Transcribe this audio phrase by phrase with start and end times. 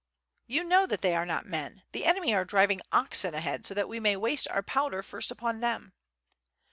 [0.47, 3.87] "You know that they are not men; the enemy are driving oxen ahead so that
[3.87, 5.93] we may waste our powder first upon them."